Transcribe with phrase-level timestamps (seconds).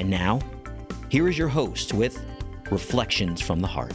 [0.00, 0.40] And now,
[1.10, 2.24] here is your host with
[2.70, 3.92] Reflections from the Heart.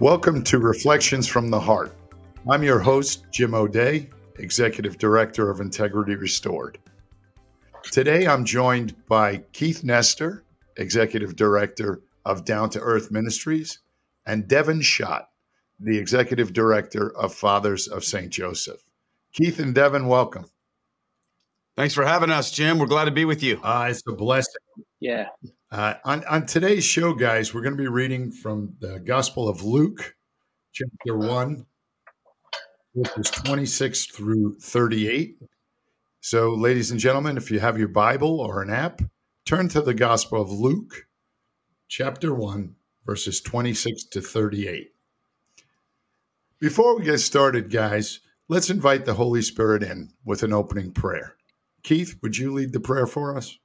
[0.00, 1.94] Welcome to Reflections from the Heart.
[2.48, 6.78] I'm your host, Jim O'Day, Executive Director of Integrity Restored.
[7.92, 10.44] Today I'm joined by Keith Nester,
[10.78, 13.78] Executive Director of Down to Earth Ministries,
[14.26, 15.26] and Devin Schadt,
[15.78, 18.30] the Executive Director of Fathers of St.
[18.30, 18.82] Joseph.
[19.32, 20.46] Keith and Devin, welcome.
[21.76, 22.78] Thanks for having us, Jim.
[22.78, 23.60] We're glad to be with you.
[23.62, 24.54] Uh, it's a blessing.
[24.98, 25.28] Yeah.
[25.70, 29.62] Uh, on, on today's show, guys, we're going to be reading from the Gospel of
[29.62, 30.16] Luke,
[30.72, 31.64] chapter 1,
[32.96, 35.36] verses 26 through 38.
[36.22, 39.00] So, ladies and gentlemen, if you have your Bible or an app,
[39.44, 41.06] turn to the Gospel of Luke,
[41.88, 44.92] chapter 1, verses 26 to 38.
[46.58, 51.36] Before we get started, guys, let's invite the Holy Spirit in with an opening prayer.
[51.82, 53.58] Keith, would you lead the prayer for us?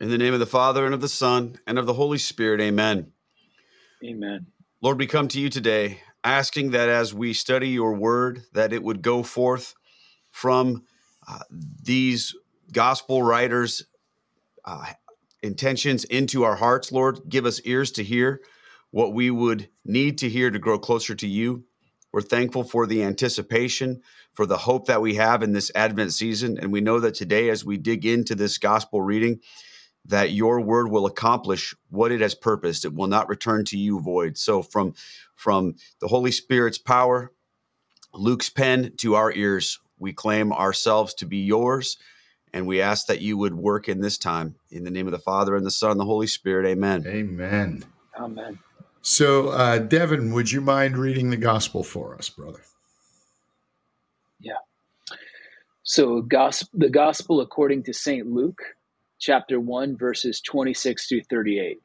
[0.00, 2.60] In the name of the Father, and of the Son, and of the Holy Spirit,
[2.60, 3.12] amen.
[4.04, 4.46] Amen.
[4.80, 8.82] Lord, we come to you today asking that as we study your word, that it
[8.82, 9.74] would go forth
[10.30, 10.84] from
[11.26, 12.34] uh, these
[12.72, 13.84] gospel writers'
[14.64, 14.92] uh,
[15.44, 17.20] intentions into our hearts, Lord.
[17.28, 18.40] Give us ears to hear
[18.90, 21.64] what we would need to hear to grow closer to you.
[22.12, 24.02] We're thankful for the anticipation,
[24.32, 26.58] for the hope that we have in this Advent season.
[26.58, 29.40] And we know that today, as we dig into this gospel reading,
[30.06, 32.84] that your word will accomplish what it has purposed.
[32.84, 34.38] It will not return to you void.
[34.38, 34.94] So, from,
[35.34, 37.32] from the Holy Spirit's power,
[38.12, 41.96] Luke's pen to our ears, we claim ourselves to be yours
[42.54, 44.54] and we ask that you would work in this time.
[44.70, 46.66] In the name of the Father, and the Son, and the Holy Spirit.
[46.66, 47.04] Amen.
[47.04, 47.84] Amen.
[48.16, 48.60] Amen.
[49.02, 52.60] So, uh, Devin, would you mind reading the gospel for us, brother?
[54.40, 54.62] Yeah.
[55.82, 58.28] So, gospel, the gospel according to St.
[58.28, 58.62] Luke,
[59.18, 61.78] chapter 1, verses 26 through 38.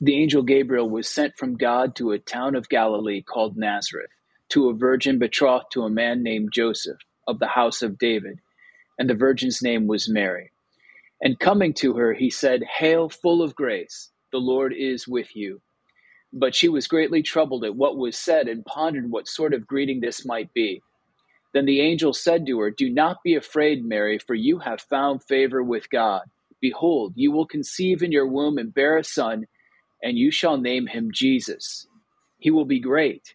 [0.00, 4.10] The angel Gabriel was sent from God to a town of Galilee called Nazareth
[4.48, 6.98] to a virgin betrothed to a man named Joseph
[7.28, 8.40] of the house of David
[9.00, 10.52] and the virgin's name was Mary.
[11.22, 15.62] And coming to her, he said, Hail, full of grace, the Lord is with you.
[16.34, 20.00] But she was greatly troubled at what was said and pondered what sort of greeting
[20.00, 20.82] this might be.
[21.54, 25.24] Then the angel said to her, Do not be afraid, Mary, for you have found
[25.24, 26.22] favor with God.
[26.60, 29.46] Behold, you will conceive in your womb and bear a son,
[30.02, 31.86] and you shall name him Jesus.
[32.38, 33.34] He will be great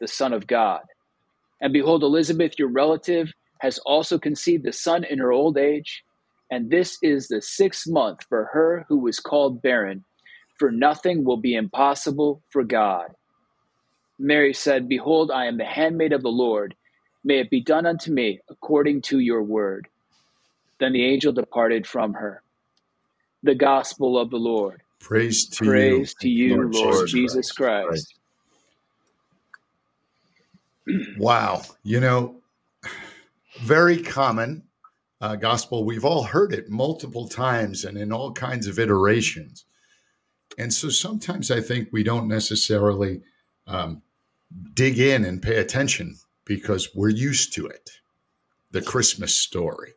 [0.00, 0.82] the Son of God.
[1.60, 6.04] And behold, Elizabeth, your relative, has also conceived a son in her old age,
[6.50, 10.04] and this is the sixth month for her who was called barren,
[10.58, 13.08] for nothing will be impossible for God.
[14.18, 16.74] Mary said, Behold, I am the handmaid of the Lord.
[17.24, 19.88] May it be done unto me according to your word.
[20.80, 22.42] Then the angel departed from her.
[23.42, 24.82] The gospel of the Lord.
[25.00, 27.56] Praise to Praise you, to you, Lord, Lord Jesus Christ.
[27.86, 28.15] Christ.
[31.18, 31.62] Wow.
[31.82, 32.36] You know,
[33.60, 34.62] very common
[35.20, 35.84] uh, gospel.
[35.84, 39.64] We've all heard it multiple times and in all kinds of iterations.
[40.58, 43.22] And so sometimes I think we don't necessarily
[43.66, 44.02] um,
[44.74, 47.90] dig in and pay attention because we're used to it
[48.70, 49.92] the Christmas story.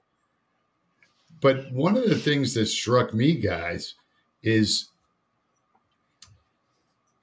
[1.42, 3.96] But one of the things that struck me, guys,
[4.44, 4.90] is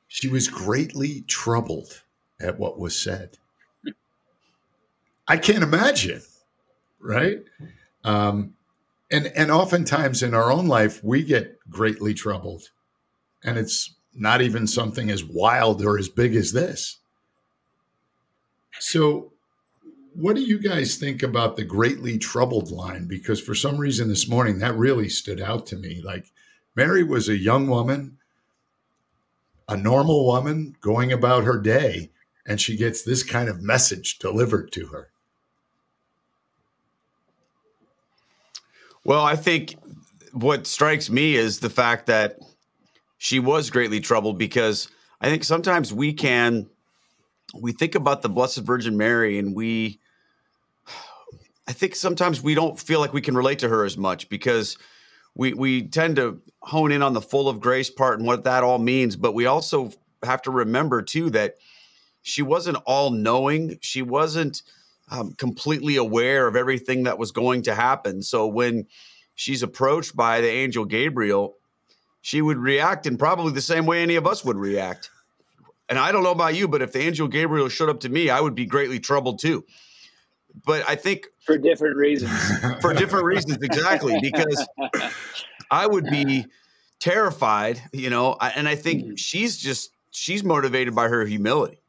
[0.09, 2.03] she was greatly troubled
[2.41, 3.37] at what was said.
[5.29, 6.23] I can't imagine,
[7.01, 7.39] right?
[8.05, 8.55] Um,
[9.11, 12.71] and and oftentimes in our own life we get greatly troubled.
[13.45, 16.99] And it's not even something as wild or as big as this.
[18.79, 19.33] So
[20.15, 23.07] what do you guys think about the greatly troubled line?
[23.07, 26.01] Because for some reason this morning that really stood out to me.
[26.03, 26.27] Like
[26.75, 28.19] mary was a young woman
[29.69, 32.11] a normal woman going about her day
[32.47, 35.11] and she gets this kind of message delivered to her
[39.07, 39.77] Well, I think
[40.33, 42.41] what strikes me is the fact that
[43.19, 44.89] she was greatly troubled because
[45.21, 46.69] I think sometimes we can
[47.55, 50.01] we think about the Blessed Virgin Mary and we
[51.69, 54.77] I think sometimes we don't feel like we can relate to her as much because
[55.37, 58.65] we we tend to hone in on the full of grace part and what that
[58.65, 59.93] all means, but we also
[60.25, 61.55] have to remember too that
[62.23, 63.79] she wasn't all knowing.
[63.83, 64.63] She wasn't
[65.11, 68.23] um, completely aware of everything that was going to happen.
[68.23, 68.87] So when
[69.35, 71.57] she's approached by the angel Gabriel,
[72.21, 75.11] she would react in probably the same way any of us would react.
[75.89, 78.31] And I don't know about you, but if the angel Gabriel showed up to me,
[78.31, 79.65] I would be greatly troubled too.
[80.65, 82.33] But I think for different reasons.
[82.81, 84.67] for different reasons, exactly, because
[85.71, 86.47] I would be
[86.99, 89.15] terrified, you know, and I think mm-hmm.
[89.15, 91.81] she's just she's motivated by her humility.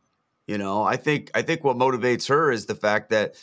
[0.48, 3.36] You know, I think I think what motivates her is the fact that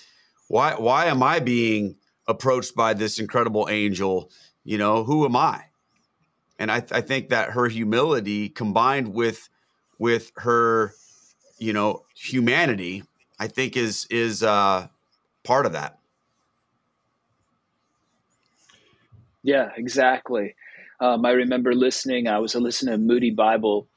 [0.49, 1.97] why why am I being
[2.27, 4.31] approached by this incredible angel?
[4.65, 5.65] You know, who am I?
[6.59, 9.51] And I, I think that her humility combined with
[9.99, 10.95] with her,
[11.59, 13.03] you know, humanity,
[13.39, 14.89] I think is is uh,
[15.43, 15.99] part of that.
[19.43, 20.55] Yeah, exactly.
[21.01, 22.29] Um, I remember listening.
[22.29, 23.89] I was listening to Moody Bible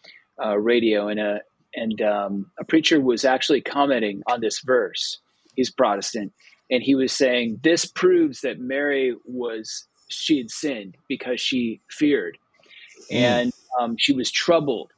[0.43, 1.39] uh, radio, and a
[1.77, 5.19] and um, a preacher was actually commenting on this verse.
[5.55, 6.33] He's Protestant,
[6.69, 12.37] and he was saying this proves that Mary was she had sinned because she feared,
[13.11, 13.15] mm.
[13.15, 14.91] and um, she was troubled.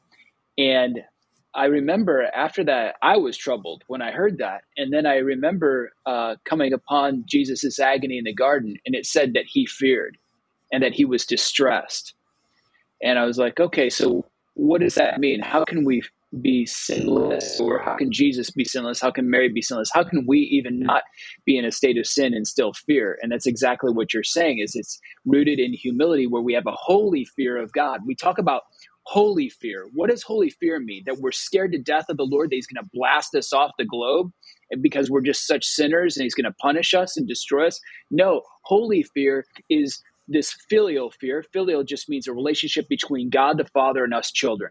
[0.58, 1.00] And
[1.54, 5.92] I remember after that, I was troubled when I heard that, and then I remember
[6.06, 10.16] uh, coming upon Jesus's agony in the garden, and it said that he feared,
[10.72, 12.14] and that he was distressed.
[13.02, 15.40] And I was like, okay, so what does that mean?
[15.40, 16.02] How can we
[16.40, 17.58] be sinless?
[17.60, 19.00] Or how can jesus be sinless?
[19.00, 19.90] How can mary be sinless?
[19.92, 21.02] How can we even not
[21.44, 23.18] be in a state of sin and still fear?
[23.20, 26.76] And that's exactly what you're saying is it's rooted in humility where we have a
[26.76, 28.00] holy fear of god.
[28.06, 28.62] We talk about
[29.04, 29.88] holy fear.
[29.92, 31.02] What does holy fear mean?
[31.06, 33.72] That we're scared to death of the lord that he's going to blast us off
[33.78, 34.30] the globe
[34.80, 37.80] because we're just such sinners and he's going to punish us and destroy us?
[38.10, 41.44] No holy fear is this filial fear.
[41.52, 44.70] Filial just means a relationship between god the father and us children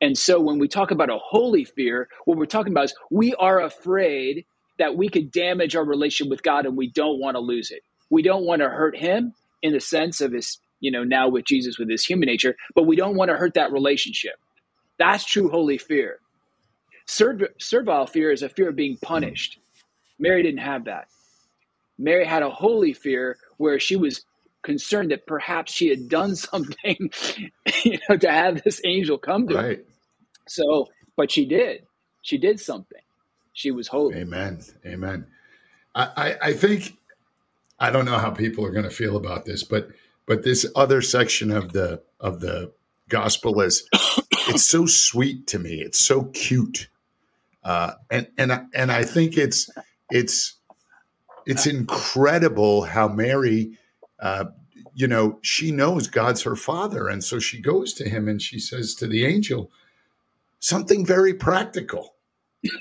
[0.00, 3.34] and so when we talk about a holy fear, what we're talking about is we
[3.36, 4.46] are afraid
[4.78, 7.82] that we could damage our relationship with God and we don't want to lose it.
[8.10, 11.46] We don't want to hurt him in the sense of his, you know, now with
[11.46, 14.36] Jesus with his human nature, but we don't want to hurt that relationship.
[14.98, 16.20] That's true holy fear.
[17.58, 19.58] servile fear is a fear of being punished.
[20.18, 21.08] Mary didn't have that.
[21.98, 24.24] Mary had a holy fear where she was
[24.66, 27.10] concerned that perhaps she had done something,
[27.84, 29.78] you know, to have this angel come to right.
[29.78, 29.84] her.
[30.46, 31.86] So, but she did.
[32.20, 33.00] She did something.
[33.54, 34.16] She was holy.
[34.16, 34.60] Amen.
[34.84, 35.26] Amen.
[35.94, 36.98] I, I, I think
[37.78, 39.88] I don't know how people are going to feel about this, but
[40.26, 42.72] but this other section of the of the
[43.08, 43.88] gospel is
[44.48, 45.80] it's so sweet to me.
[45.80, 46.88] It's so cute,
[47.64, 49.70] uh, and and and I think it's
[50.10, 50.54] it's
[51.46, 53.78] it's incredible how Mary
[54.20, 54.46] uh,
[54.94, 57.08] you know, she knows God's her father.
[57.08, 59.70] And so she goes to him and she says to the angel
[60.58, 62.14] something very practical,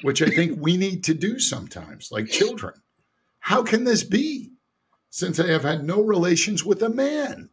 [0.01, 2.73] which I think we need to do sometimes, like children.
[3.39, 4.51] How can this be
[5.09, 7.49] since I have had no relations with a man?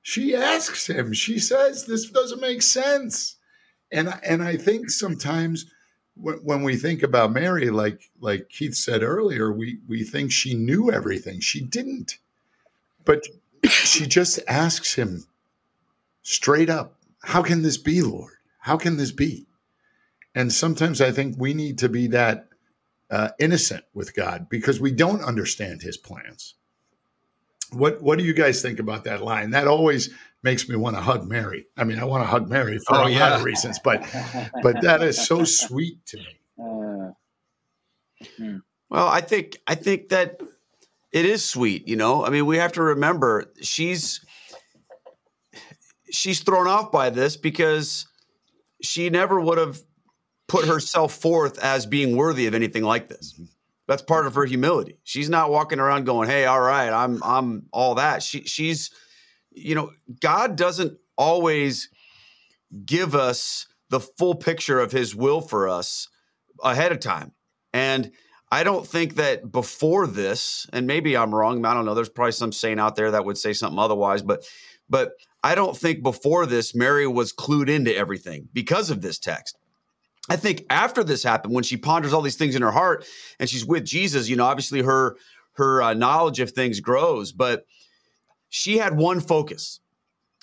[0.00, 3.36] She asks him, she says, This doesn't make sense.
[3.92, 5.66] And, and I think sometimes
[6.14, 10.90] when we think about Mary, like like Keith said earlier, we we think she knew
[10.90, 11.40] everything.
[11.40, 12.18] She didn't.
[13.04, 13.26] But
[13.68, 15.26] she just asks him
[16.22, 18.34] straight up, How can this be, Lord?
[18.60, 19.46] How can this be?
[20.34, 22.48] And sometimes I think we need to be that
[23.10, 26.54] uh, innocent with God because we don't understand his plans.
[27.70, 29.50] What What do you guys think about that line?
[29.50, 30.10] That always
[30.42, 31.66] makes me want to hug Mary.
[31.76, 33.30] I mean, I want to hug Mary for oh, a yeah.
[33.30, 34.02] lot of reasons, but
[34.62, 36.38] but that is so sweet to me.
[36.58, 37.10] Uh,
[38.36, 38.56] hmm.
[38.88, 40.40] well, I think I think that
[41.12, 42.24] it is sweet, you know.
[42.24, 44.24] I mean, we have to remember she's
[46.10, 48.06] she's thrown off by this because
[48.82, 49.80] she never would have
[50.48, 53.34] put herself forth as being worthy of anything like this.
[53.34, 53.44] Mm-hmm.
[53.88, 54.98] That's part of her humility.
[55.02, 58.90] She's not walking around going, "Hey, all right, I'm I'm all that." She she's
[59.54, 61.88] you know, God doesn't always
[62.84, 66.08] give us the full picture of his will for us
[66.62, 67.32] ahead of time.
[67.72, 68.12] And
[68.52, 72.32] I don't think that before this, and maybe I'm wrong, I don't know, there's probably
[72.32, 74.44] some saint out there that would say something otherwise, but
[74.90, 79.56] but I don't think before this Mary was clued into everything because of this text.
[80.28, 83.06] I think after this happened, when she ponders all these things in her heart
[83.40, 85.16] and she's with Jesus, you know, obviously her
[85.54, 87.64] her uh, knowledge of things grows, but
[88.50, 89.80] she had one focus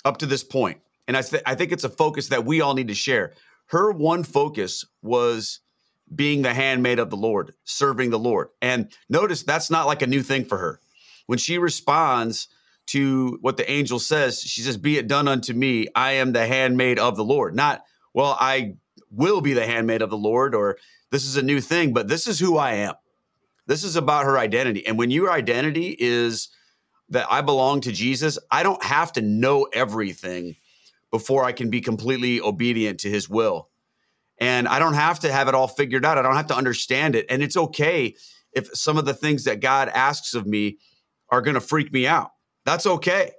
[0.04, 2.74] up to this point, and I, th- I think it's a focus that we all
[2.74, 3.34] need to share.
[3.66, 5.60] Her one focus was
[6.14, 8.48] being the handmaid of the Lord, serving the Lord.
[8.60, 10.80] And notice that's not like a new thing for her.
[11.26, 12.48] When she responds
[12.88, 15.86] to what the angel says, she says, Be it done unto me.
[15.94, 17.54] I am the handmaid of the Lord.
[17.54, 18.74] Not, well, I
[19.10, 20.78] will be the handmaid of the Lord, or
[21.10, 22.94] this is a new thing, but this is who I am.
[23.66, 24.84] This is about her identity.
[24.86, 26.48] And when your identity is
[27.10, 30.56] that I belong to Jesus, I don't have to know everything
[31.10, 33.68] before I can be completely obedient to his will.
[34.40, 36.18] And I don't have to have it all figured out.
[36.18, 37.26] I don't have to understand it.
[37.28, 38.14] And it's okay
[38.52, 40.78] if some of the things that God asks of me
[41.28, 42.30] are going to freak me out.
[42.64, 43.32] That's okay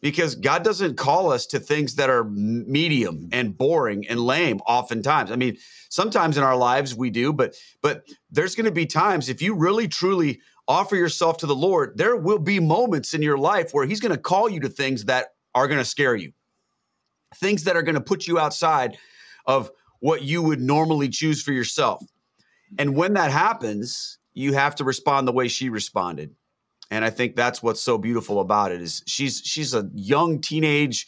[0.00, 3.28] because God doesn't call us to things that are medium mm-hmm.
[3.32, 5.30] and boring and lame oftentimes.
[5.30, 5.56] I mean,
[5.88, 9.54] sometimes in our lives we do, but but there's going to be times if you
[9.54, 13.86] really truly offer yourself to the Lord, there will be moments in your life where
[13.86, 16.32] he's going to call you to things that are going to scare you.
[17.36, 18.98] Things that are going to put you outside
[19.46, 19.70] of
[20.00, 22.02] what you would normally choose for yourself.
[22.78, 26.34] And when that happens, you have to respond the way she responded
[26.90, 31.06] and I think that's what's so beautiful about it is she's she's a young teenage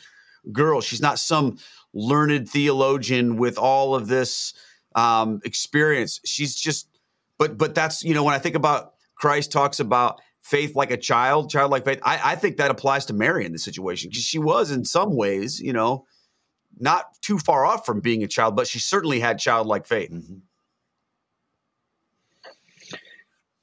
[0.53, 0.81] girl.
[0.81, 1.59] She's not some
[1.93, 4.55] learned theologian with all of this
[4.95, 6.21] um, experience.
[6.25, 6.89] She's just,
[7.39, 10.97] but but that's you know when I think about Christ talks about faith like a
[10.97, 12.01] child, childlike faith.
[12.05, 15.17] I, I think that applies to Mary in this situation because she was in some
[15.17, 16.07] ways, you know,
[16.79, 20.11] not too far off from being a child, but she certainly had childlike faith.
[20.11, 20.39] Mm-hmm.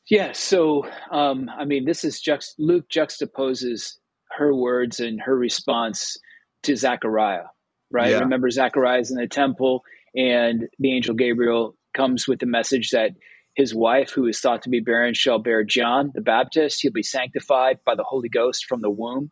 [0.10, 0.32] Yeah.
[0.34, 3.98] So, um, I mean, this is juxt- Luke juxtaposes
[4.32, 6.18] her words and her response
[6.64, 7.46] to Zechariah,
[7.92, 8.12] right?
[8.12, 8.20] Yeah.
[8.20, 9.84] Remember, Zechariah is in the temple,
[10.16, 13.12] and the angel Gabriel comes with the message that
[13.56, 16.82] his wife, who is thought to be barren, shall bear John the Baptist.
[16.82, 19.32] He'll be sanctified by the Holy Ghost from the womb.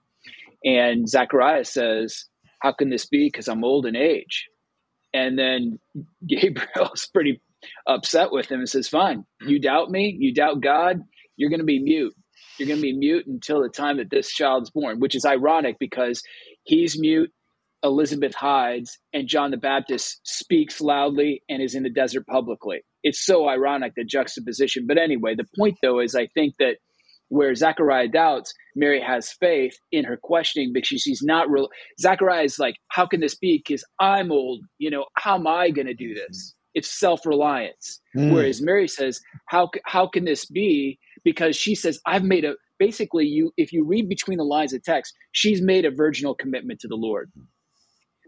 [0.65, 2.25] And Zechariah says,
[2.59, 3.27] How can this be?
[3.27, 4.47] Because I'm old in age.
[5.13, 5.79] And then
[6.27, 7.41] Gabriel's pretty
[7.87, 11.01] upset with him and says, Fine, you doubt me, you doubt God,
[11.35, 12.13] you're going to be mute.
[12.57, 15.77] You're going to be mute until the time that this child's born, which is ironic
[15.79, 16.23] because
[16.63, 17.31] he's mute,
[17.83, 22.79] Elizabeth hides, and John the Baptist speaks loudly and is in the desert publicly.
[23.03, 24.85] It's so ironic, the juxtaposition.
[24.87, 26.77] But anyway, the point though is I think that
[27.29, 31.69] where Zechariah doubts, Mary has faith in her questioning because she's not real.
[31.99, 33.61] Zechariah is like, How can this be?
[33.65, 34.61] Because I'm old.
[34.77, 36.55] You know, how am I going to do this?
[36.77, 38.31] it's self-reliance mm.
[38.31, 43.25] whereas mary says how how can this be because she says i've made a basically
[43.25, 46.87] you if you read between the lines of text she's made a virginal commitment to
[46.87, 47.31] the lord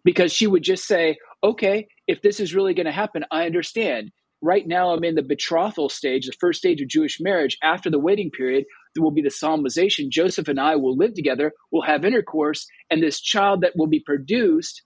[0.03, 4.09] because she would just say okay if this is really going to happen i understand
[4.41, 7.99] right now i'm in the betrothal stage the first stage of jewish marriage after the
[7.99, 8.65] waiting period
[8.95, 13.03] there will be the solemnization joseph and i will live together we'll have intercourse and
[13.03, 14.83] this child that will be produced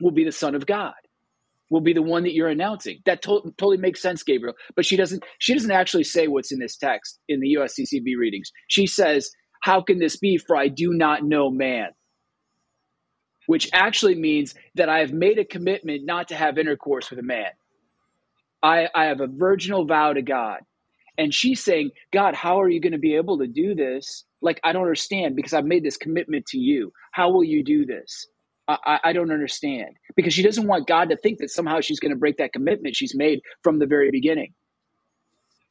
[0.00, 0.94] will be the son of god
[1.70, 3.00] will be the one that you're announcing.
[3.06, 4.54] That to- totally makes sense, Gabriel.
[4.76, 5.24] But she doesn't.
[5.38, 8.50] She doesn't actually say what's in this text in the USCCB readings.
[8.68, 9.30] She says,
[9.62, 10.38] "How can this be?
[10.38, 11.90] For I do not know man."
[13.46, 17.24] Which actually means that I have made a commitment not to have intercourse with a
[17.24, 17.50] man.
[18.62, 20.60] I, I have a virginal vow to God.
[21.18, 24.24] And she's saying, God, how are you going to be able to do this?
[24.40, 26.92] Like, I don't understand because I've made this commitment to you.
[27.12, 28.26] How will you do this?
[28.68, 32.12] I, I don't understand because she doesn't want God to think that somehow she's going
[32.12, 34.54] to break that commitment she's made from the very beginning.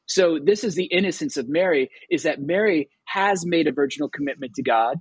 [0.06, 4.54] So this is the innocence of Mary is that Mary has made a virginal commitment
[4.54, 4.98] to God.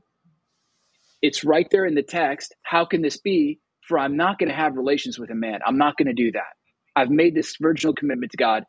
[1.22, 2.56] It's right there in the text.
[2.64, 3.60] How can this be?
[3.88, 5.60] For I'm not going to have relations with a man.
[5.66, 6.54] I'm not going to do that.
[6.96, 8.64] I've made this virginal commitment to God.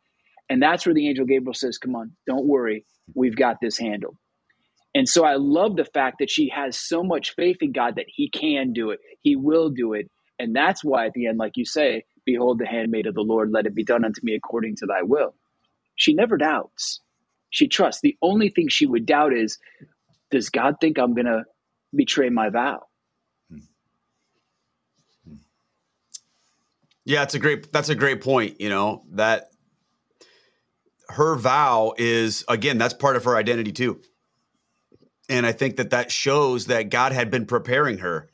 [0.53, 2.85] And that's where the angel Gabriel says, Come on, don't worry.
[3.15, 4.17] We've got this handled.
[4.93, 8.05] And so I love the fact that she has so much faith in God that
[8.07, 10.11] He can do it, He will do it.
[10.37, 13.49] And that's why at the end, like you say, Behold the handmaid of the Lord,
[13.51, 15.33] let it be done unto me according to thy will.
[15.95, 16.99] She never doubts.
[17.49, 18.01] She trusts.
[18.01, 19.57] The only thing she would doubt is,
[20.29, 21.45] does God think I'm going to
[21.95, 22.83] betray my vow?
[23.49, 23.57] Hmm.
[25.27, 25.35] Hmm.
[27.05, 29.49] Yeah, it's a great that's a great point, you know, that
[31.09, 34.01] her vow is again that's part of her identity too.
[35.29, 38.29] And i think that that shows that god had been preparing her.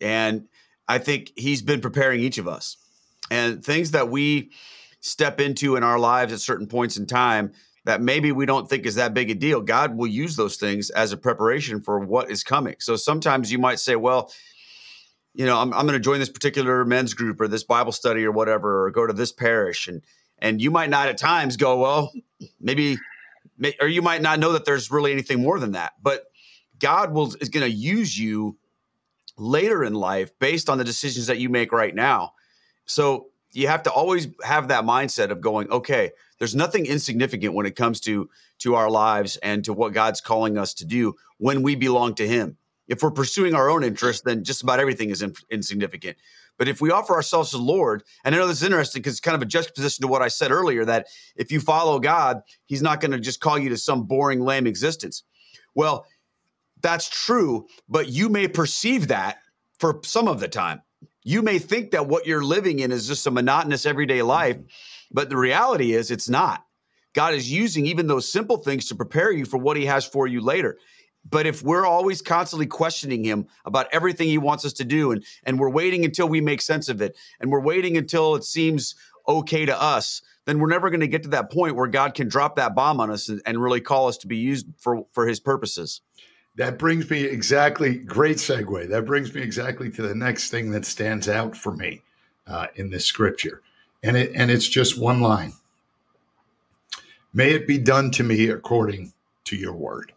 [0.00, 0.48] And
[0.86, 2.76] i think he's been preparing each of us.
[3.30, 4.50] And things that we
[5.00, 7.52] step into in our lives at certain points in time
[7.84, 10.90] that maybe we don't think is that big a deal god will use those things
[10.90, 12.76] as a preparation for what is coming.
[12.78, 14.32] So sometimes you might say well
[15.34, 18.24] you know i'm, I'm going to join this particular men's group or this bible study
[18.24, 20.02] or whatever or go to this parish and
[20.40, 22.12] and you might not at times go, well,
[22.60, 22.98] maybe,
[23.80, 25.94] or you might not know that there's really anything more than that.
[26.02, 26.24] But
[26.78, 28.56] God will is going to use you
[29.36, 32.34] later in life based on the decisions that you make right now.
[32.86, 37.66] So you have to always have that mindset of going, okay, there's nothing insignificant when
[37.66, 38.28] it comes to
[38.58, 42.26] to our lives and to what God's calling us to do when we belong to
[42.26, 42.56] Him.
[42.88, 46.16] If we're pursuing our own interest, then just about everything is in, insignificant.
[46.58, 49.14] But if we offer ourselves to the Lord, and I know this is interesting because
[49.14, 52.42] it's kind of a juxtaposition to what I said earlier that if you follow God,
[52.66, 55.22] He's not going to just call you to some boring, lame existence.
[55.74, 56.06] Well,
[56.82, 59.38] that's true, but you may perceive that
[59.78, 60.82] for some of the time.
[61.22, 64.58] You may think that what you're living in is just a monotonous everyday life,
[65.10, 66.64] but the reality is it's not.
[67.14, 70.26] God is using even those simple things to prepare you for what He has for
[70.26, 70.78] you later.
[71.28, 75.24] But if we're always constantly questioning him about everything he wants us to do, and
[75.44, 78.94] and we're waiting until we make sense of it, and we're waiting until it seems
[79.28, 82.28] okay to us, then we're never going to get to that point where God can
[82.28, 85.26] drop that bomb on us and, and really call us to be used for for
[85.26, 86.00] His purposes.
[86.56, 88.88] That brings me exactly great segue.
[88.88, 92.02] That brings me exactly to the next thing that stands out for me
[92.46, 93.62] uh, in this scripture,
[94.02, 95.52] and it and it's just one line.
[97.34, 99.12] May it be done to me according
[99.44, 100.12] to your word.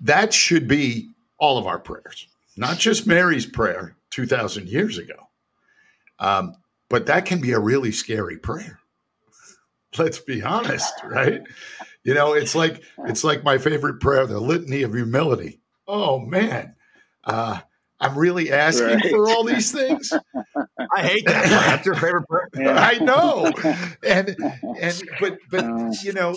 [0.00, 5.28] That should be all of our prayers, not just Mary's prayer 2,000 years ago.
[6.18, 6.54] Um,
[6.88, 8.80] but that can be a really scary prayer.
[9.98, 11.42] Let's be honest, right?
[12.04, 15.60] You know, it's like it's like my favorite prayer, the litany of humility.
[15.86, 16.74] Oh man,
[17.24, 17.60] uh,
[18.00, 19.10] I'm really asking right.
[19.10, 20.12] for all these things.
[20.96, 21.48] I hate that.
[21.48, 22.48] That's your favorite prayer.
[22.76, 23.52] I know,
[24.02, 24.36] and
[24.80, 25.92] and but but uh.
[26.02, 26.34] you know,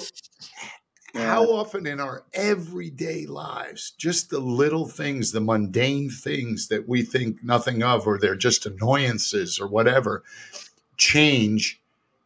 [1.13, 1.25] yeah.
[1.27, 7.03] How often in our everyday lives, just the little things, the mundane things that we
[7.03, 10.23] think nothing of, or they're just annoyances or whatever,
[10.97, 11.79] change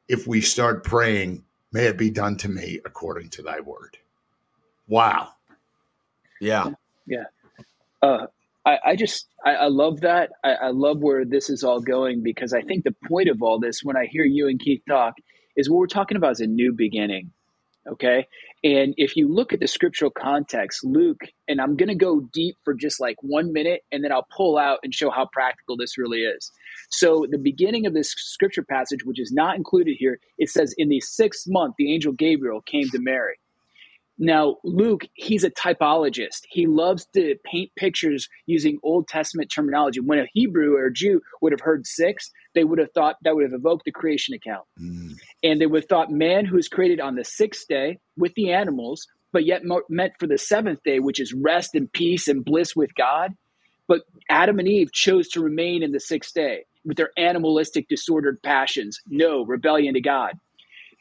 [0.08, 3.98] if we start praying, May it be done to me according to thy word.
[4.88, 5.30] Wow.
[6.40, 6.72] Yeah.
[7.06, 7.26] Yeah.
[8.02, 8.28] Uh,
[8.66, 10.32] I, I, just, I, I love that.
[10.44, 13.60] I, I love where this is all going because I think the point of all
[13.60, 15.16] this, when I hear you and Keith talk,
[15.56, 17.32] is what we're talking about is a new beginning.
[17.86, 18.28] Okay.
[18.68, 22.58] And if you look at the scriptural context, Luke, and I'm going to go deep
[22.66, 25.98] for just like one minute and then I'll pull out and show how practical this
[25.98, 26.52] really is.
[26.90, 30.90] So, the beginning of this scripture passage, which is not included here, it says, In
[30.90, 33.38] the sixth month, the angel Gabriel came to Mary.
[34.20, 36.42] Now, Luke, he's a typologist.
[36.50, 40.00] He loves to paint pictures using Old Testament terminology.
[40.00, 43.36] When a Hebrew or a Jew would have heard six, they would have thought that
[43.36, 44.66] would have evoked the creation account.
[44.82, 45.18] Mm.
[45.44, 48.52] And they would have thought man who is created on the sixth day with the
[48.52, 52.76] animals, but yet meant for the seventh day, which is rest and peace and bliss
[52.76, 53.36] with God.
[53.88, 58.42] But Adam and Eve chose to remain in the sixth day with their animalistic, disordered
[58.42, 59.00] passions.
[59.08, 60.40] No, rebellion to God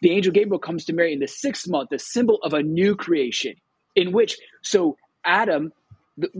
[0.02, 2.94] the angel Gabriel comes to Mary in the sixth month, the symbol of a new
[2.96, 3.54] creation,
[3.94, 5.72] in which, so Adam,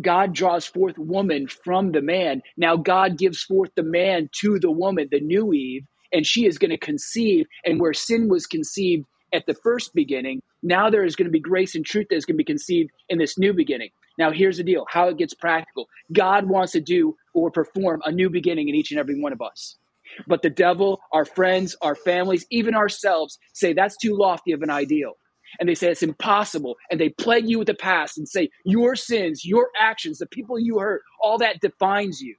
[0.01, 2.43] God draws forth woman from the man.
[2.57, 6.59] Now God gives forth the man to the woman, the new Eve, and she is
[6.59, 7.47] going to conceive.
[7.65, 11.41] And where sin was conceived at the first beginning, now there is going to be
[11.41, 13.91] grace and truth that is going to be conceived in this new beginning.
[14.19, 18.13] Now, here's the deal how it gets practical God wants to do or perform a
[18.13, 19.77] new beginning in each and every one of us.
[20.27, 24.71] But the devil, our friends, our families, even ourselves say that's too lofty of an
[24.71, 25.15] ideal.
[25.61, 26.77] And they say it's impossible.
[26.91, 30.59] And they plague you with the past and say your sins, your actions, the people
[30.59, 32.37] you hurt, all that defines you.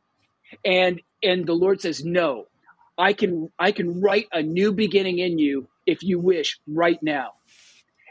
[0.65, 2.45] And and the Lord says, No,
[2.97, 7.31] I can I can write a new beginning in you if you wish right now.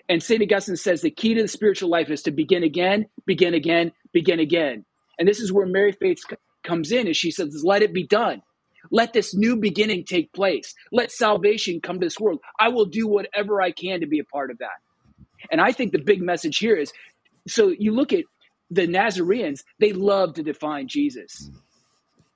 [0.09, 0.42] And St.
[0.42, 4.40] Augustine says the key to the spiritual life is to begin again, begin again, begin
[4.40, 4.85] again.
[5.18, 6.18] And this is where Mary Faith
[6.64, 8.42] comes in, and she says, Let it be done.
[8.90, 10.75] Let this new beginning take place.
[10.92, 12.40] Let salvation come to this world.
[12.61, 14.68] I will do whatever I can to be a part of that.
[15.51, 16.92] And I think the big message here is
[17.49, 18.25] so you look at
[18.70, 21.51] the Nazarenes, they love to define Jesus.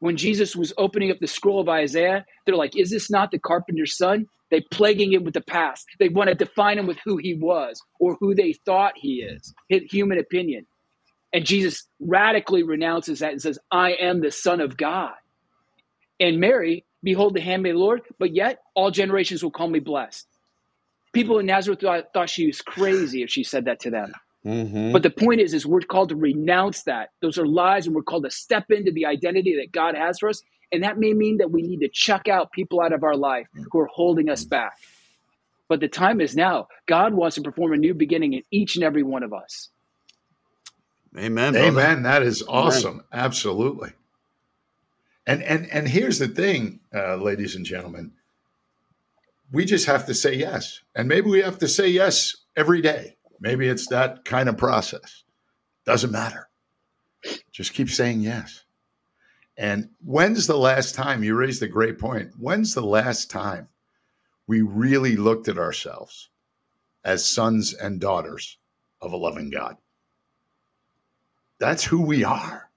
[0.01, 3.39] When Jesus was opening up the scroll of Isaiah, they're like, Is this not the
[3.39, 4.27] carpenter's son?
[4.51, 5.87] They plaguing him with the past.
[6.01, 9.55] They want to define him with who he was or who they thought he is,
[9.91, 10.67] human opinion.
[11.33, 15.13] And Jesus radically renounces that and says, I am the Son of God.
[16.21, 19.81] And Mary, behold the handmaid of the Lord, but yet all generations will call me
[19.81, 20.27] blessed.
[21.13, 24.13] People in Nazareth thought, thought she was crazy if she said that to them.
[24.45, 24.93] Mm-hmm.
[24.93, 27.11] But the point is, is we're called to renounce that.
[27.21, 30.29] Those are lies, and we're called to step into the identity that God has for
[30.29, 30.43] us.
[30.73, 33.49] And that may mean that we need to chuck out people out of our life
[33.73, 34.73] who are holding us back.
[35.69, 36.69] But the time is now.
[36.87, 39.69] God wants to perform a new beginning in each and every one of us.
[41.19, 41.53] Amen.
[41.53, 41.67] brother.
[41.67, 42.03] Amen.
[42.05, 43.03] That is awesome.
[43.13, 43.91] Absolutely.
[45.31, 48.11] And and and here's the thing, uh, ladies and gentlemen.
[49.53, 53.17] We just have to say yes, and maybe we have to say yes every day.
[53.39, 55.23] Maybe it's that kind of process.
[55.87, 56.49] Doesn't matter.
[57.53, 58.65] Just keep saying yes.
[59.57, 62.33] And when's the last time you raised a great point?
[62.37, 63.69] When's the last time
[64.49, 66.29] we really looked at ourselves
[67.05, 68.59] as sons and daughters
[69.01, 69.77] of a loving God?
[71.61, 72.70] That's who we are.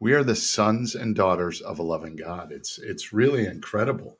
[0.00, 2.52] We are the sons and daughters of a loving God.
[2.52, 4.18] It's it's really incredible.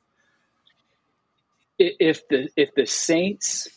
[1.77, 3.69] If the if the saints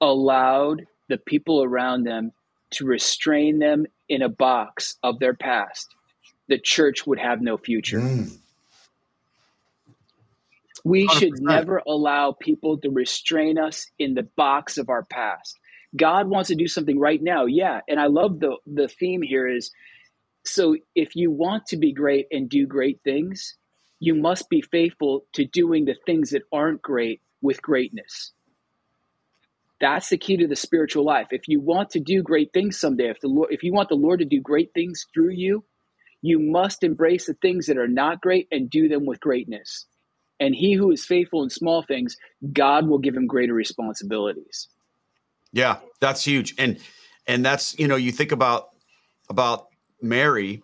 [0.00, 2.32] allowed the people around them
[2.70, 5.94] to restrain them in a box of their past,
[6.48, 8.00] the church would have no future.
[8.00, 8.38] Mm.
[10.84, 11.40] We should 100%.
[11.40, 15.58] never allow people to restrain us in the box of our past.
[15.96, 17.46] God wants to do something right now.
[17.46, 19.70] Yeah, and I love the the theme here is
[20.44, 23.56] so if you want to be great and do great things,
[23.98, 28.32] you must be faithful to doing the things that aren't great with greatness.
[29.80, 31.28] That's the key to the spiritual life.
[31.30, 33.96] If you want to do great things someday, if the Lord, if you want the
[33.96, 35.64] Lord to do great things through you,
[36.22, 39.86] you must embrace the things that are not great and do them with greatness.
[40.40, 42.16] And he who is faithful in small things,
[42.52, 44.68] God will give him greater responsibilities.
[45.52, 46.54] Yeah, that's huge.
[46.58, 46.78] And
[47.26, 48.70] and that's, you know, you think about
[49.28, 49.68] about
[50.04, 50.62] Mary,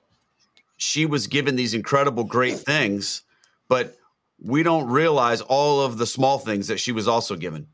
[0.76, 3.22] she was given these incredible great things,
[3.68, 3.96] but
[4.42, 7.66] we don't realize all of the small things that she was also given.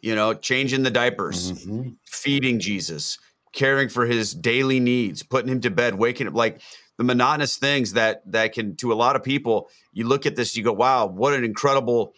[0.00, 1.96] You know, changing the diapers, Mhm.
[2.06, 3.18] feeding Jesus,
[3.52, 6.60] caring for his daily needs, putting him to bed, waking up like
[6.96, 10.56] the monotonous things that that can to a lot of people, you look at this,
[10.56, 12.14] you go, wow, what an incredible,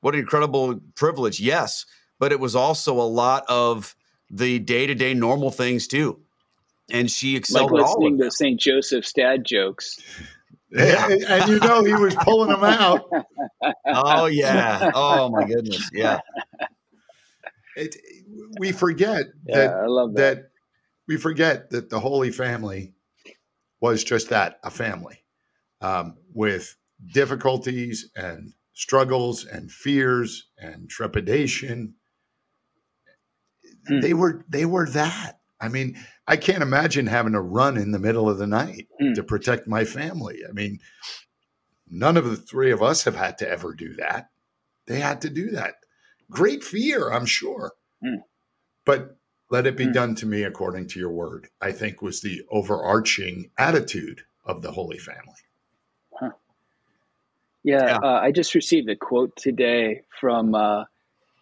[0.00, 1.40] what an incredible privilege.
[1.40, 1.86] Yes.
[2.18, 3.96] But it was also a lot of
[4.30, 6.20] the day-to-day normal things too.
[6.90, 8.30] And she Like excelled at all listening of to.
[8.30, 8.60] St.
[8.60, 9.98] Joseph's dad jokes.
[10.70, 11.10] Yeah.
[11.10, 13.08] And, and you know he was pulling them out.
[13.86, 14.90] Oh yeah.
[14.94, 15.88] Oh my goodness.
[15.92, 16.20] Yeah.
[17.76, 17.96] It,
[18.58, 20.36] we forget Yeah, that I love that.
[20.36, 20.44] that
[21.08, 22.94] we forget that the Holy Family
[23.80, 25.24] was just that a family
[25.80, 26.76] um, with
[27.12, 31.94] difficulties and struggles and fears and trepidation.
[33.88, 34.00] Hmm.
[34.00, 35.40] They were they were that.
[35.60, 39.12] I mean, I can't imagine having to run in the middle of the night Hmm.
[39.14, 40.40] to protect my family.
[40.48, 40.78] I mean,
[41.88, 44.30] none of the three of us have had to ever do that.
[44.86, 45.74] They had to do that.
[46.30, 47.72] Great fear, I'm sure.
[48.02, 48.20] Hmm.
[48.84, 49.16] But
[49.50, 49.92] let it be Hmm.
[49.92, 54.72] done to me according to your word, I think was the overarching attitude of the
[54.72, 55.34] Holy Family.
[57.64, 57.96] Yeah, Yeah.
[58.02, 60.84] Uh, I just received a quote today from uh,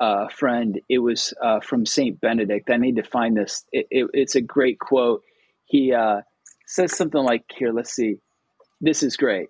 [0.00, 0.80] a friend.
[0.88, 2.70] It was uh, from Saint Benedict.
[2.70, 3.64] I need to find this.
[3.72, 5.22] It, it, it's a great quote.
[5.66, 6.22] He uh,
[6.66, 8.16] says something like, "Here, let's see.
[8.80, 9.48] This is great.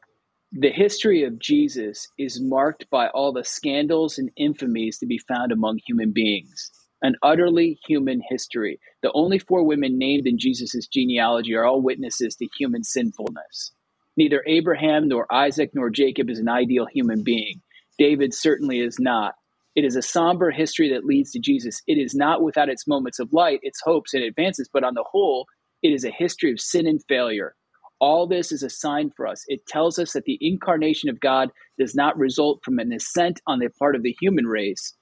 [0.53, 5.53] The history of Jesus is marked by all the scandals and infamies to be found
[5.53, 6.71] among human beings."
[7.03, 8.81] An utterly human history.
[9.03, 13.73] The only four women named in Jesus' genealogy are all witnesses to human sinfulness.
[14.17, 17.63] Neither Abraham nor Isaac nor Jacob is an ideal human being.
[17.99, 19.35] David certainly is not.
[19.77, 21.83] It is a somber history that leads to Jesus.
[21.87, 25.05] It is not without its moments of light, its hopes and advances, but on the
[25.11, 25.47] whole,
[25.83, 27.55] it is a history of sin and failure.
[28.01, 29.45] All this is a sign for us.
[29.49, 33.59] It tells us that the incarnation of God does not result from an ascent on
[33.59, 34.95] the part of the human race,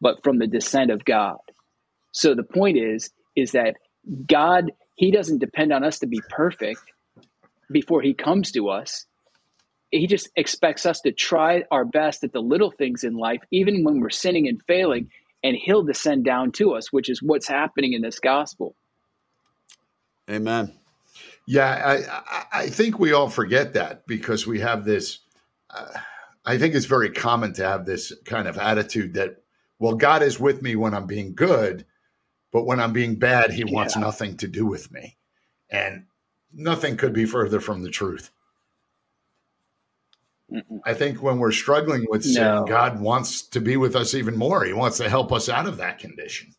[0.00, 1.38] but from the descent of God.
[2.12, 3.76] So the point is, is that
[4.26, 6.80] God, He doesn't depend on us to be perfect
[7.72, 9.06] before he comes to us.
[9.92, 13.84] He just expects us to try our best at the little things in life, even
[13.84, 15.10] when we're sinning and failing,
[15.44, 18.74] and he'll descend down to us, which is what's happening in this gospel.
[20.30, 20.72] Amen.
[21.46, 25.18] Yeah, I, I, think we all forget that because we have this.
[25.68, 25.88] Uh,
[26.46, 29.42] I think it's very common to have this kind of attitude that,
[29.78, 31.84] well, God is with me when I'm being good,
[32.52, 34.02] but when I'm being bad, He wants Yeah.
[34.02, 35.18] nothing to do with me,
[35.68, 36.06] and
[36.52, 38.30] nothing could be further from the truth.
[40.52, 40.80] Mm-mm.
[40.84, 42.64] I think when we're struggling with sin, No.
[42.64, 44.64] God wants to be with us even more.
[44.64, 46.52] He wants to help us out of that condition.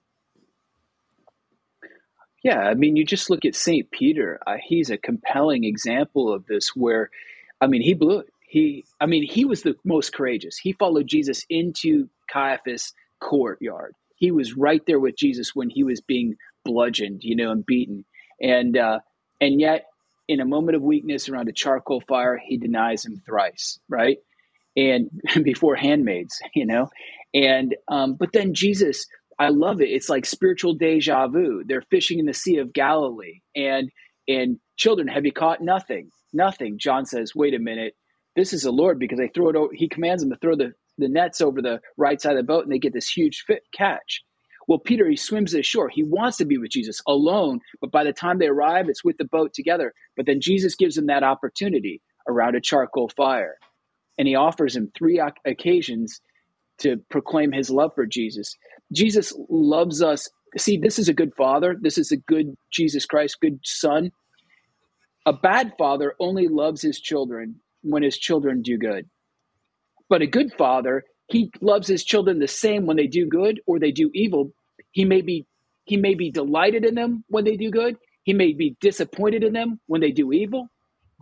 [2.43, 3.89] Yeah, I mean, you just look at St.
[3.91, 4.39] Peter.
[4.45, 7.09] Uh, he's a compelling example of this where,
[7.61, 8.27] I mean, he blew it.
[8.47, 10.57] He, I mean, he was the most courageous.
[10.57, 13.95] He followed Jesus into Caiaphas' courtyard.
[14.15, 18.05] He was right there with Jesus when he was being bludgeoned, you know, and beaten.
[18.41, 18.99] And uh,
[19.39, 19.85] and yet,
[20.27, 24.17] in a moment of weakness around a charcoal fire, he denies him thrice, right?
[24.75, 25.09] And
[25.43, 26.89] before handmaids, you know,
[27.33, 29.05] and um, but then Jesus,
[29.39, 29.89] I love it.
[29.89, 31.63] It's like spiritual deja vu.
[31.65, 33.89] They're fishing in the Sea of Galilee, and
[34.27, 36.09] and children, have you caught nothing?
[36.31, 36.77] Nothing.
[36.79, 37.93] John says, wait a minute,
[38.35, 39.73] this is the Lord because they throw it over.
[39.73, 42.63] He commands them to throw the the nets over the right side of the boat,
[42.63, 44.21] and they get this huge fit catch.
[44.67, 45.89] Well, Peter, he swims to the shore.
[45.89, 49.17] He wants to be with Jesus alone, but by the time they arrive, it's with
[49.17, 49.93] the boat together.
[50.15, 53.57] But then Jesus gives him that opportunity around a charcoal fire.
[54.17, 56.21] And he offers him three occasions
[56.79, 58.55] to proclaim his love for Jesus.
[58.93, 60.29] Jesus loves us.
[60.57, 61.75] See, this is a good father.
[61.79, 64.11] This is a good Jesus Christ, good son.
[65.25, 69.09] A bad father only loves his children when his children do good.
[70.09, 73.79] But a good father he loves his children the same when they do good or
[73.79, 74.53] they do evil.
[74.91, 75.45] He may be
[75.85, 77.97] he may be delighted in them when they do good.
[78.23, 80.69] He may be disappointed in them when they do evil,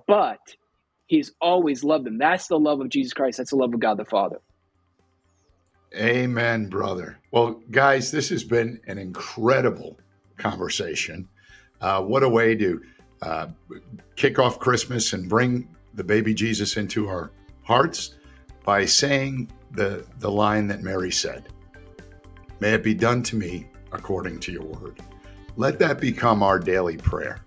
[0.07, 0.39] but
[1.07, 2.19] he's always loved them.
[2.19, 3.39] That's the love of Jesus Christ.
[3.39, 4.39] That's the love of God the Father.
[5.95, 7.17] Amen, brother.
[7.31, 9.99] Well, guys, this has been an incredible
[10.37, 11.27] conversation.
[11.81, 12.81] Uh, what a way to
[13.21, 13.47] uh,
[14.15, 17.31] kick off Christmas and bring the baby Jesus into our
[17.63, 18.15] hearts
[18.63, 21.47] by saying the, the line that Mary said
[22.59, 25.01] May it be done to me according to your word.
[25.55, 27.43] Let that become our daily prayer.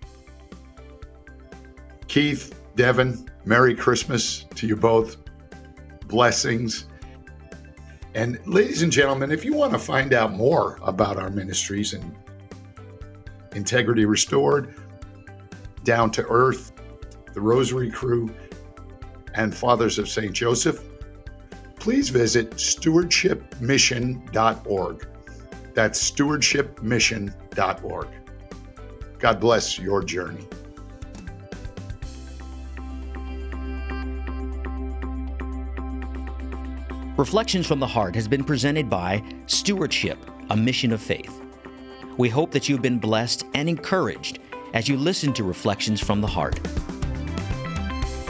[2.08, 5.16] Keith, Devin, Merry Christmas to you both.
[6.08, 6.88] Blessings.
[8.14, 12.14] And ladies and gentlemen, if you want to find out more about our ministries and
[13.54, 14.74] Integrity Restored,
[15.84, 16.72] Down to Earth,
[17.32, 18.34] the Rosary Crew,
[19.34, 20.32] and Fathers of St.
[20.32, 20.84] Joseph,
[21.84, 25.06] please visit stewardshipmission.org.
[25.74, 28.08] That's stewardshipmission.org.
[29.18, 30.48] God bless your journey.
[37.18, 40.16] Reflections from the Heart has been presented by Stewardship,
[40.48, 41.38] a mission of faith.
[42.16, 44.38] We hope that you've been blessed and encouraged
[44.72, 46.60] as you listen to Reflections from the Heart.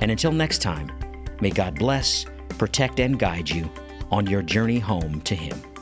[0.03, 0.91] And until next time,
[1.39, 2.25] may God bless,
[2.57, 3.71] protect, and guide you
[4.11, 5.72] on your journey home to Him.